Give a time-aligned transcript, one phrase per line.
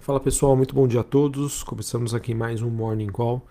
[0.00, 1.62] Fala pessoal, muito bom dia a todos.
[1.62, 3.44] Começamos aqui mais um Morning Call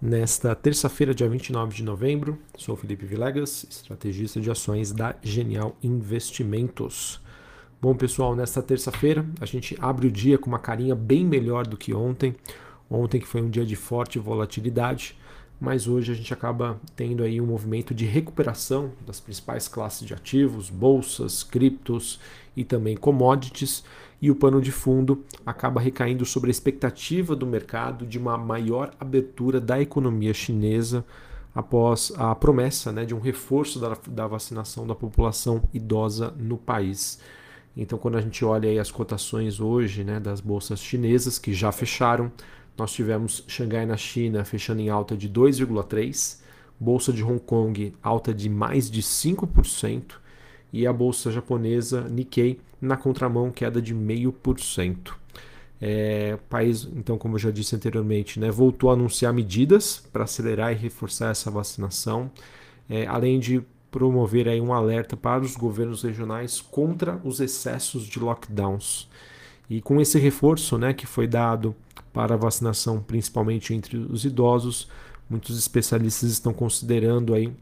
[0.00, 2.38] nesta terça-feira, dia 29 de novembro.
[2.56, 7.20] Sou Felipe Vilegas, estrategista de ações da Genial Investimentos.
[7.82, 11.76] Bom pessoal, nesta terça-feira a gente abre o dia com uma carinha bem melhor do
[11.76, 12.36] que ontem.
[12.88, 15.16] Ontem que foi um dia de forte volatilidade,
[15.58, 20.14] mas hoje a gente acaba tendo aí um movimento de recuperação das principais classes de
[20.14, 22.20] ativos, bolsas, criptos
[22.54, 23.82] e também commodities,
[24.20, 28.90] e o pano de fundo acaba recaindo sobre a expectativa do mercado de uma maior
[28.98, 31.04] abertura da economia chinesa
[31.54, 37.18] após a promessa né, de um reforço da, da vacinação da população idosa no país.
[37.76, 42.32] Então, quando a gente olha as cotações hoje né, das bolsas chinesas que já fecharam,
[42.76, 46.44] nós tivemos Xangai na China fechando em alta de 2,3%,
[46.78, 50.16] Bolsa de Hong Kong alta de mais de 5%,
[50.70, 55.14] e a bolsa japonesa Nikkei na contramão queda de 0,5%.
[55.80, 60.72] É, país, então, como eu já disse anteriormente, né, voltou a anunciar medidas para acelerar
[60.72, 62.30] e reforçar essa vacinação,
[62.88, 68.18] é, além de promover aí um alerta para os governos regionais contra os excessos de
[68.18, 69.08] lockdowns.
[69.68, 71.74] E com esse reforço né, que foi dado
[72.12, 74.88] para a vacinação, principalmente entre os idosos,
[75.28, 77.52] muitos especialistas estão considerando aí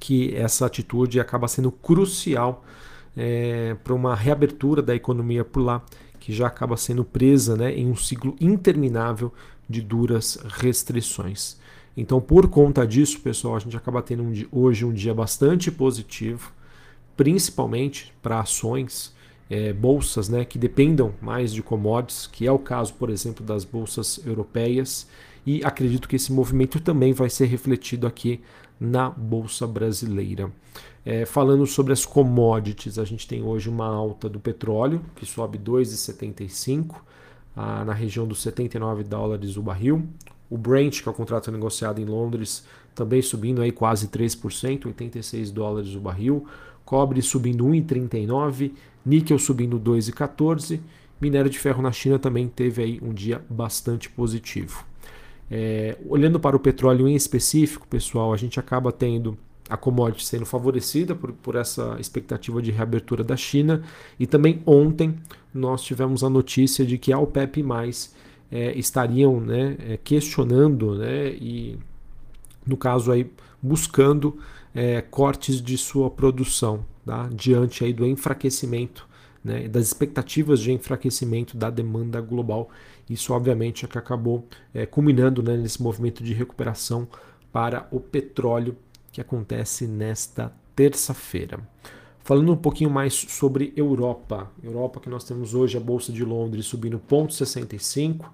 [0.00, 2.64] que essa atitude acaba sendo crucial
[3.18, 5.84] é, para uma reabertura da economia por lá,
[6.20, 9.32] que já acaba sendo presa né, em um ciclo interminável
[9.68, 11.58] de duras restrições.
[11.96, 15.68] Então, por conta disso, pessoal, a gente acaba tendo um dia, hoje um dia bastante
[15.68, 16.52] positivo,
[17.16, 19.12] principalmente para ações
[19.50, 23.64] é, bolsas né, que dependam mais de commodities, que é o caso, por exemplo, das
[23.64, 25.08] bolsas europeias,
[25.46, 28.40] e acredito que esse movimento também vai ser refletido aqui
[28.78, 30.52] na Bolsa Brasileira.
[31.04, 35.58] É, falando sobre as commodities, a gente tem hoje uma alta do petróleo, que sobe
[35.58, 36.96] 2,75
[37.56, 40.06] ah, na região dos 79 dólares o barril.
[40.50, 45.50] O Brent, que é o contrato negociado em Londres, também subindo aí quase 3%, 86
[45.50, 46.46] dólares o barril.
[46.88, 48.72] Cobre subindo 1,39
[49.04, 50.80] níquel subindo 2,14,
[51.20, 54.86] minério de ferro na China também teve aí um dia bastante positivo.
[55.50, 59.36] É, olhando para o petróleo em específico, pessoal, a gente acaba tendo
[59.68, 63.82] a commodity sendo favorecida por, por essa expectativa de reabertura da China
[64.18, 65.14] e também ontem
[65.52, 67.62] nós tivemos a notícia de que a OPEP+,
[68.50, 71.78] é, estariam né, é, questionando né, e,
[72.66, 74.38] no caso aí, buscando
[74.74, 77.28] é, cortes de sua produção tá?
[77.32, 79.08] diante aí do enfraquecimento,
[79.42, 82.68] né, das expectativas de enfraquecimento da demanda global.
[83.08, 87.08] Isso, obviamente, é que acabou é, culminando né, nesse movimento de recuperação
[87.52, 88.76] para o petróleo
[89.10, 91.58] que acontece nesta terça-feira.
[92.22, 94.50] Falando um pouquinho mais sobre Europa.
[94.62, 98.26] Europa que nós temos hoje a Bolsa de Londres subindo 0,65,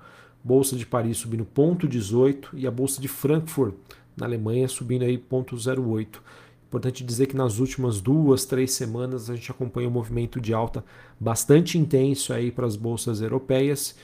[0.43, 3.75] Bolsa de Paris subindo 0,18 e a Bolsa de Frankfurt
[4.17, 6.21] na Alemanha subindo aí 0,08.
[6.69, 10.85] Importante dizer que nas últimas duas, três semanas a gente acompanha um movimento de alta
[11.21, 13.95] bastante intenso aí para as bolsas europeias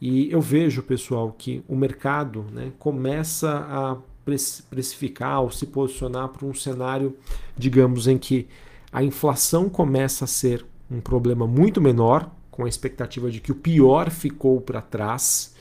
[0.00, 3.96] e eu vejo, pessoal, que o mercado né, começa a
[4.70, 7.16] precificar ou se posicionar para um cenário,
[7.56, 8.48] digamos, em que
[8.90, 13.54] a inflação começa a ser um problema muito menor, com a expectativa de que o
[13.54, 15.54] pior ficou para trás,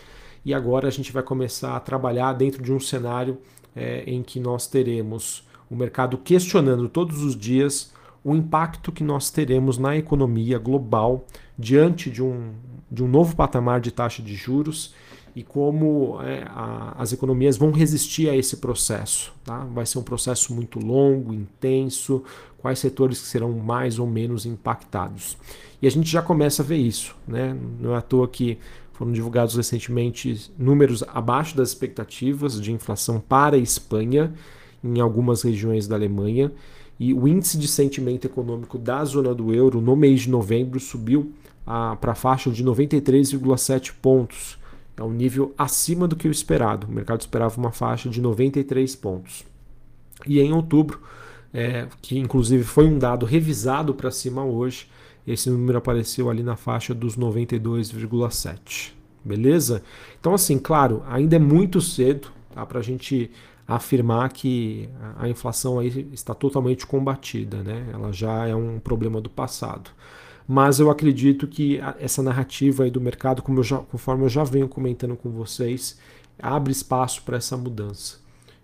[0.46, 3.38] e agora a gente vai começar a trabalhar dentro de um cenário
[3.76, 7.94] é, em que nós teremos o mercado questionando todos os dias
[8.24, 11.26] o impacto que nós teremos na economia global
[11.58, 12.52] diante de um,
[12.92, 14.94] de um novo patamar de taxa de juros
[15.36, 19.34] e como é, a, as economias vão resistir a esse processo.
[19.44, 19.60] Tá?
[19.74, 22.24] Vai ser um processo muito longo, intenso,
[22.58, 25.38] quais setores que serão mais ou menos impactados.
[25.82, 27.16] E a gente já começa a ver isso.
[27.28, 27.56] Né?
[27.80, 28.58] Não é à toa que
[29.00, 34.34] foram divulgados recentemente números abaixo das expectativas de inflação para a Espanha
[34.84, 36.52] em algumas regiões da Alemanha.
[37.00, 41.32] E o índice de sentimento econômico da zona do euro no mês de novembro subiu
[41.66, 44.60] para a faixa de 93,7 pontos.
[44.98, 46.86] É um nível acima do que o esperado.
[46.86, 49.46] O mercado esperava uma faixa de 93 pontos.
[50.28, 51.00] E em outubro,
[51.54, 54.90] é, que inclusive foi um dado revisado para cima hoje,
[55.30, 58.94] esse número apareceu ali na faixa dos 92,7.
[59.24, 59.84] Beleza?
[60.20, 63.30] Então, assim, claro, ainda é muito cedo tá, para a gente
[63.68, 67.88] afirmar que a inflação aí está totalmente combatida, né?
[67.94, 69.92] ela já é um problema do passado.
[70.48, 74.44] Mas eu acredito que essa narrativa aí do mercado, como eu já, conforme eu já
[74.44, 76.00] venho comentando com vocês,
[76.42, 78.18] abre espaço para essa mudança,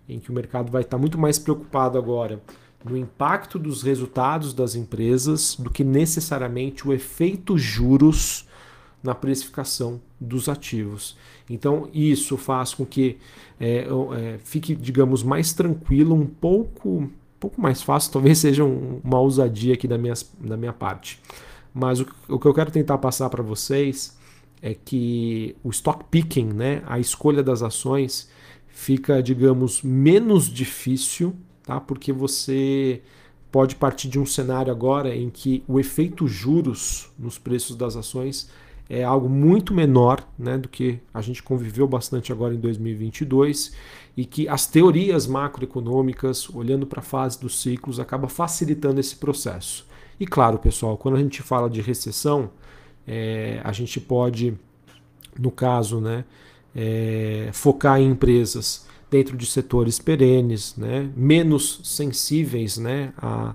[0.08, 2.42] em que o mercado vai estar muito mais preocupado agora
[2.84, 8.46] no impacto dos resultados das empresas do que necessariamente o efeito juros
[9.02, 11.16] na precificação dos ativos.
[11.48, 13.18] Então, isso faz com que
[13.58, 19.00] é, é, fique, digamos, mais tranquilo, um pouco, um pouco mais fácil, talvez seja um,
[19.02, 21.20] uma ousadia aqui da minha, da minha parte.
[21.72, 24.16] Mas o, o que eu quero tentar passar para vocês
[24.60, 28.28] é que o stock picking, né, a escolha das ações,
[28.66, 31.34] fica, digamos, menos difícil,
[31.66, 31.78] tá?
[31.78, 33.02] porque você
[33.52, 38.48] pode partir de um cenário agora em que o efeito juros nos preços das ações
[38.88, 43.74] é algo muito menor né, do que a gente conviveu bastante agora em 2022
[44.16, 49.86] e que as teorias macroeconômicas, olhando para a fase dos ciclos, acaba facilitando esse processo.
[50.20, 52.50] E claro, pessoal, quando a gente fala de recessão,
[53.06, 54.56] é, a gente pode,
[55.38, 56.24] no caso, né,
[56.74, 63.54] é, focar em empresas dentro de setores perenes, né, menos sensíveis né, a,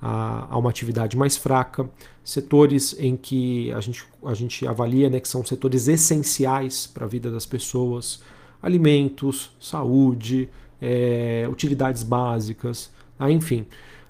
[0.00, 1.88] a, a, uma atividade mais fraca,
[2.22, 7.08] setores em que a gente, a gente avalia né, que são setores essenciais para a
[7.08, 8.22] vida das pessoas,
[8.62, 10.48] alimentos, saúde,
[10.80, 13.30] é, utilidades básicas, tá?
[13.30, 13.66] enfim.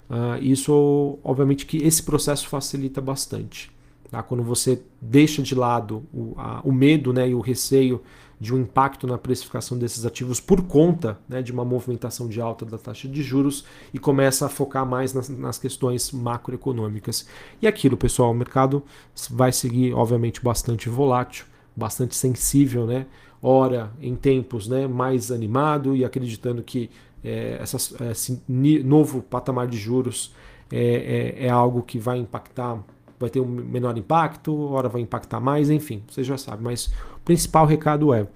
[0.09, 3.71] Uh, isso, obviamente, que esse processo facilita bastante.
[4.09, 4.21] Tá?
[4.21, 8.01] Quando você deixa de lado o, a, o medo né, e o receio
[8.41, 12.65] de um impacto na precificação desses ativos por conta né, de uma movimentação de alta
[12.65, 17.27] da taxa de juros e começa a focar mais nas, nas, questões macroeconômicas.
[17.61, 18.83] E aquilo, pessoal, o mercado
[19.29, 21.45] vai seguir, obviamente, bastante volátil,
[21.75, 23.05] bastante sensível, né?
[23.43, 26.89] Ora, em tempos né, mais animado e acreditando que
[27.23, 30.33] é, essas, esse novo patamar de juros
[30.71, 32.83] é, é, é algo que vai impactar
[33.19, 36.63] vai ter um menor impacto, hora vai impactar mais, enfim, você já sabe.
[36.63, 36.91] Mas
[37.31, 38.27] principal recado é: o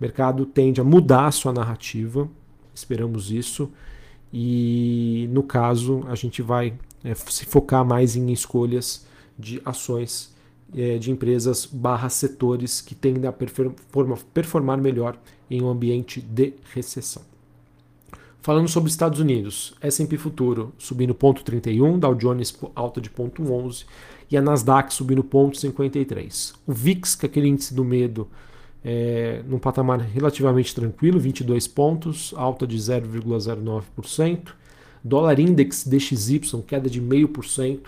[0.00, 2.28] mercado tende a mudar a sua narrativa,
[2.72, 3.72] esperamos isso,
[4.32, 9.04] e no caso a gente vai é, se focar mais em escolhas
[9.36, 10.32] de ações
[10.76, 13.34] é, de empresas barra setores que tendem a
[14.32, 15.18] performar melhor
[15.50, 17.22] em um ambiente de recessão.
[18.40, 23.86] Falando sobre Estados Unidos, S&P Futuro subindo 0,31, Dow Jones alta de 0,11
[24.30, 26.54] e a Nasdaq subindo 0,53.
[26.66, 28.28] O VIX, que é aquele índice do medo,
[28.84, 34.48] é, num patamar relativamente tranquilo, 22 pontos, alta de 0,09%.
[35.02, 37.80] Dólar Index DXY, queda de 0,5%.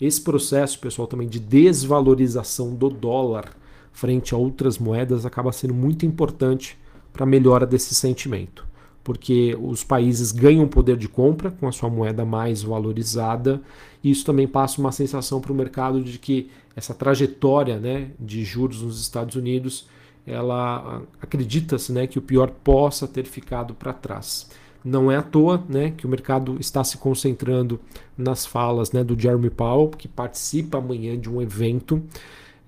[0.00, 3.56] Esse processo, pessoal, também de desvalorização do dólar
[3.92, 6.78] frente a outras moedas acaba sendo muito importante
[7.12, 8.71] para a melhora desse sentimento
[9.04, 13.60] porque os países ganham poder de compra com a sua moeda mais valorizada,
[14.02, 18.44] e isso também passa uma sensação para o mercado de que essa trajetória né, de
[18.44, 19.86] juros nos Estados Unidos,
[20.26, 24.48] ela acredita-se né, que o pior possa ter ficado para trás.
[24.84, 27.78] Não é à toa né, que o mercado está se concentrando
[28.16, 32.02] nas falas né, do Jeremy Powell, que participa amanhã de um evento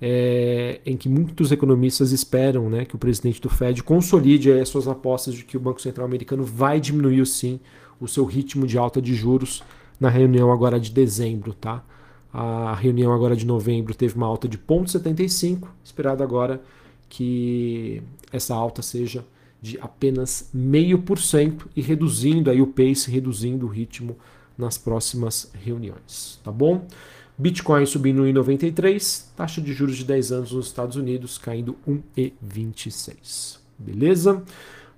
[0.06, 4.87] é, em que muitos economistas esperam né, que o presidente do Fed consolide as suas
[4.87, 7.59] apostas de que o Banco Central americano vai diminuir sim
[7.99, 9.62] o seu ritmo de alta de juros
[9.99, 11.55] na reunião agora de dezembro.
[11.55, 11.83] Tá?
[12.31, 16.61] A reunião agora de novembro teve uma alta de 0,75, esperado agora
[17.09, 19.25] que essa alta seja
[19.62, 24.19] de apenas 0,5% e reduzindo aí o pace, reduzindo o ritmo
[24.59, 26.87] nas próximas reuniões, tá bom?
[27.36, 33.58] Bitcoin subindo 1,93, taxa de juros de 10 anos nos Estados Unidos caindo 1,26.
[33.76, 34.43] Beleza?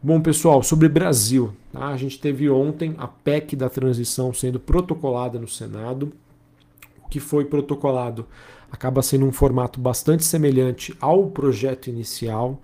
[0.03, 1.89] Bom, pessoal, sobre Brasil, tá?
[1.89, 6.13] a gente teve ontem a PEC da transição sendo protocolada no Senado.
[7.03, 8.27] O que foi protocolado
[8.71, 12.61] acaba sendo um formato bastante semelhante ao projeto inicial,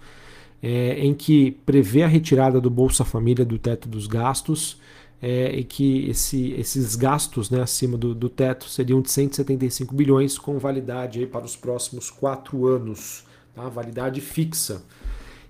[0.63, 4.79] é, em que prevê a retirada do Bolsa Família do teto dos gastos
[5.23, 10.37] é, e que esse, esses gastos né, acima do, do, teto seriam de 175 bilhões
[10.37, 13.25] com validade para os próximos quatro anos,
[13.55, 13.69] tá?
[13.69, 14.83] validade fixa.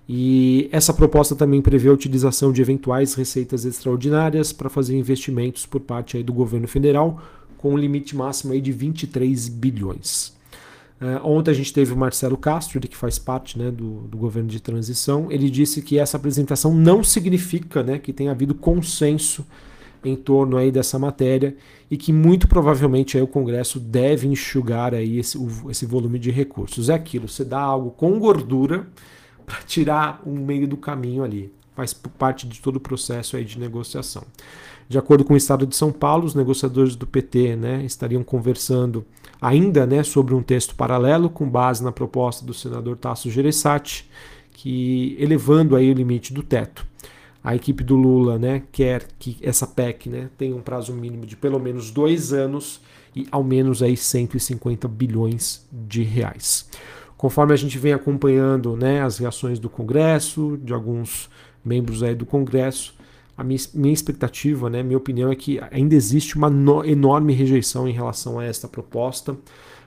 [0.07, 5.81] E essa proposta também prevê a utilização de eventuais receitas extraordinárias para fazer investimentos por
[5.81, 7.19] parte do governo federal,
[7.57, 10.33] com um limite máximo aí de 23 bilhões.
[11.03, 14.17] Uh, ontem a gente teve o Marcelo Castro, ele que faz parte né, do, do,
[14.17, 15.29] governo de transição.
[15.29, 19.45] Ele disse que essa apresentação não significa né, que tenha havido consenso
[20.01, 21.57] em torno aí dessa matéria
[21.91, 26.31] e que muito provavelmente aí o Congresso deve enxugar aí esse, o, esse volume de
[26.31, 26.89] recursos.
[26.89, 28.87] É aquilo, você dá algo com gordura
[29.45, 31.51] para tirar um meio do caminho ali.
[31.75, 34.23] Faz parte de todo o processo aí de negociação.
[34.87, 39.05] De acordo com o Estado de São Paulo, os negociadores do PT né, estariam conversando
[39.41, 44.09] ainda né, sobre um texto paralelo com base na proposta do senador Tasso Gereissati,
[44.51, 46.85] que elevando aí o limite do teto.
[47.43, 51.35] A equipe do Lula né, quer que essa PEC né, tenha um prazo mínimo de
[51.35, 52.79] pelo menos dois anos
[53.13, 56.69] e ao menos aí 150 bilhões de reais.
[57.17, 61.29] conforme a gente vem acompanhando né, as reações do Congresso, de alguns
[61.63, 62.95] membros aí do Congresso,
[63.35, 67.91] a minha, expectativa, né, minha opinião é que ainda existe uma no, enorme rejeição em
[67.91, 69.35] relação a esta proposta,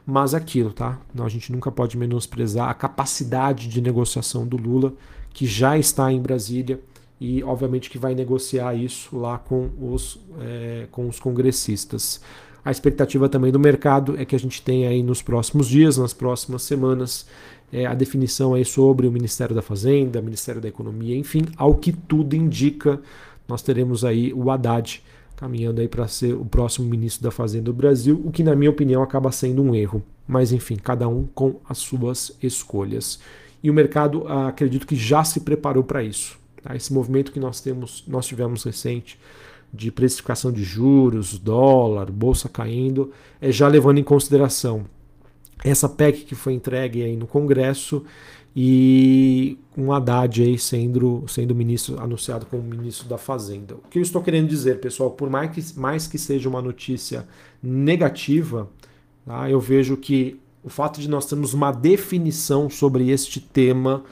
[0.04, 1.00] mas é aquilo, tá?
[1.18, 4.92] A gente nunca pode menosprezar a capacidade de negociação do Lula,
[5.32, 6.80] que já está em Brasília
[7.20, 12.20] e, obviamente, que vai negociar isso lá com os, é, com os congressistas.
[12.64, 16.12] A expectativa também do mercado é que a gente tenha aí nos próximos dias, nas
[16.12, 17.26] próximas semanas,
[17.72, 21.92] é, a definição aí sobre o Ministério da Fazenda, Ministério da Economia, enfim, ao que
[21.92, 23.00] tudo indica,
[23.48, 25.02] nós teremos aí o Haddad
[25.36, 28.70] caminhando aí para ser o próximo ministro da Fazenda do Brasil, o que na minha
[28.70, 30.02] opinião acaba sendo um erro.
[30.26, 33.20] Mas enfim, cada um com as suas escolhas.
[33.62, 36.38] E o mercado ah, acredito que já se preparou para isso.
[36.62, 36.74] Tá?
[36.74, 39.18] Esse movimento que nós temos, nós tivemos recente
[39.72, 44.86] de precificação de juros, dólar, bolsa caindo, é já levando em consideração
[45.64, 48.04] essa PEC que foi entregue aí no Congresso
[48.54, 53.74] e um Haddad aí sendo, sendo ministro, anunciado como ministro da Fazenda.
[53.74, 57.28] O que eu estou querendo dizer, pessoal, por mais que, mais que seja uma notícia
[57.62, 58.68] negativa,
[59.26, 64.02] tá, eu vejo que o fato de nós termos uma definição sobre este tema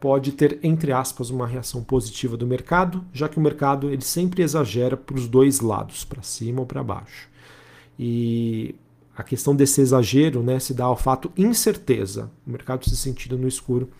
[0.00, 4.42] pode ter, entre aspas, uma reação positiva do mercado, já que o mercado ele sempre
[4.42, 7.28] exagera para os dois lados, para cima ou para baixo.
[7.96, 8.74] E
[9.16, 13.46] a questão desse exagero né, se dá ao fato incerteza, o mercado se sentindo no
[13.46, 13.90] escuro,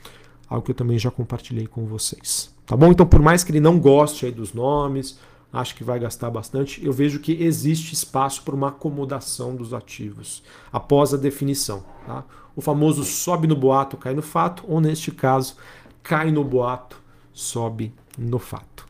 [0.49, 2.55] algo que eu também já compartilhei com vocês.
[2.67, 2.91] Tá bom?
[2.91, 5.19] Então, por mais que ele não goste aí dos nomes,
[5.53, 10.43] acho que vai gastar bastante, eu vejo que existe espaço para uma acomodação dos ativos
[10.73, 11.85] após a definição.
[12.07, 12.25] Tá?
[12.57, 15.57] O famoso sobe no boato, cai no fato, ou neste caso,
[16.03, 17.01] cai no boato,
[17.33, 18.87] sobe no fato.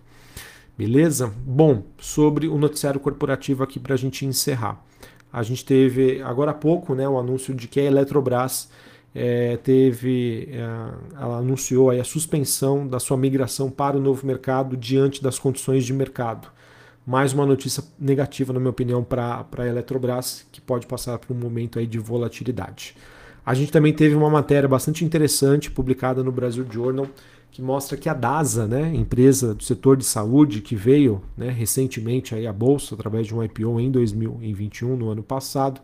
[0.77, 1.33] Beleza?
[1.45, 4.83] Bom, sobre o noticiário corporativo aqui para a gente encerrar.
[5.33, 8.69] A gente teve agora há pouco né, o anúncio de que a Eletrobras
[9.15, 10.59] é, teve, é,
[11.21, 15.93] ela anunciou a suspensão da sua migração para o novo mercado diante das condições de
[15.93, 16.49] mercado.
[17.07, 21.39] Mais uma notícia negativa, na minha opinião, para a Eletrobras, que pode passar por um
[21.39, 22.95] momento aí de volatilidade.
[23.45, 27.09] A gente também teve uma matéria bastante interessante publicada no Brasil Journal
[27.53, 32.35] que mostra que a DASA, né, empresa do setor de saúde que veio né, recentemente
[32.35, 35.79] aí à bolsa através de um IPO em 2021, no ano passado,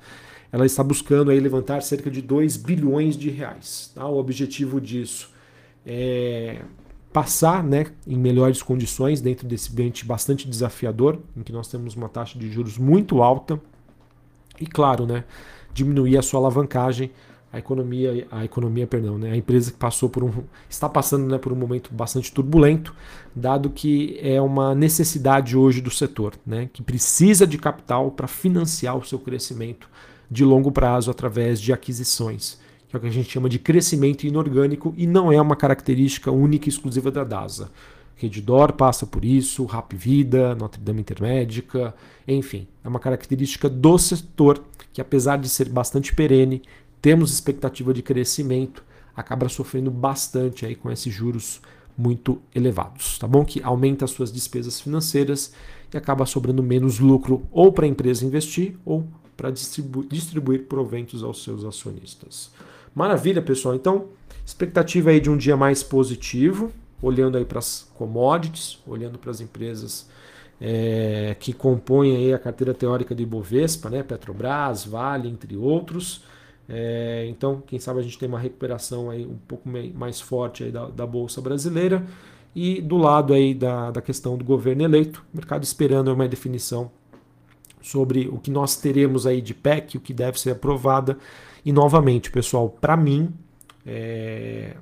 [0.50, 3.92] ela está buscando aí levantar cerca de 2 bilhões de reais.
[3.94, 4.06] Tá?
[4.06, 5.30] O objetivo disso
[5.84, 6.62] é
[7.12, 12.08] passar né, em melhores condições dentro desse ambiente bastante desafiador, em que nós temos uma
[12.08, 13.60] taxa de juros muito alta
[14.58, 15.22] e, claro, né,
[15.74, 17.10] diminuir a sua alavancagem
[17.52, 20.32] a economia, a economia, perdão, né, a empresa que passou por um,
[20.68, 22.94] está passando né, por um momento bastante turbulento,
[23.34, 28.96] dado que é uma necessidade hoje do setor, né, que precisa de capital para financiar
[28.96, 29.88] o seu crescimento
[30.30, 34.24] de longo prazo através de aquisições, que é o que a gente chama de crescimento
[34.24, 37.70] inorgânico e não é uma característica única e exclusiva da DASA.
[38.14, 41.94] Redditor passa por isso, Rap Vida, Notre Dame Intermédica,
[42.26, 44.62] enfim, é uma característica do setor
[44.92, 46.60] que apesar de ser bastante perene,
[47.00, 51.60] temos expectativa de crescimento, acaba sofrendo bastante aí com esses juros
[51.96, 53.44] muito elevados, tá bom?
[53.44, 55.52] Que aumenta as suas despesas financeiras
[55.92, 61.24] e acaba sobrando menos lucro ou para a empresa investir ou para distribu distribuir proventos
[61.24, 62.50] aos seus acionistas.
[62.94, 63.74] Maravilha, pessoal.
[63.74, 64.06] Então,
[64.44, 69.40] expectativa aí de um dia mais positivo, olhando aí para as commodities, olhando para as
[69.40, 70.08] empresas
[70.60, 74.02] é, que compõem aí a carteira teórica do Ibovespa, né?
[74.02, 76.22] Petrobras, Vale, entre outros.
[76.68, 80.70] É, então, quem sabe a gente tem uma recuperação aí um pouco mais forte aí
[80.70, 82.04] da, da Bolsa Brasileira.
[82.54, 86.90] E do lado aí da, da questão do governo eleito, o mercado esperando uma definição
[87.80, 91.16] sobre o que nós teremos aí de PEC, o que deve ser aprovada.
[91.64, 93.32] E novamente, pessoal, para mim,
[93.86, 94.76] é,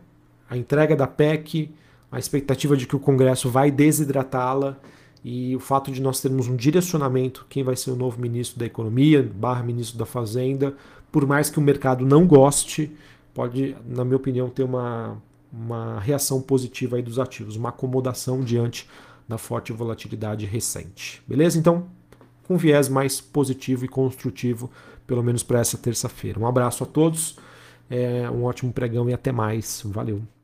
[0.49, 1.71] a entrega da PEC,
[2.11, 4.79] a expectativa de que o Congresso vai desidratá-la
[5.25, 8.67] e o fato de nós termos um direcionamento, quem vai ser o novo ministro da
[8.67, 10.75] Economia, barra ministro da Fazenda,
[11.11, 12.95] por mais que o mercado não goste,
[13.35, 15.21] pode, na minha opinião, ter uma,
[15.53, 18.89] uma reação positiva aí dos ativos, uma acomodação diante
[19.29, 21.23] da forte volatilidade recente.
[21.27, 21.59] Beleza?
[21.59, 21.87] Então,
[22.45, 24.71] com viés mais positivo e construtivo,
[25.07, 26.39] pelo menos para essa terça-feira.
[26.39, 27.37] Um abraço a todos,
[27.91, 29.83] é, um ótimo pregão e até mais.
[29.85, 30.36] Valeu!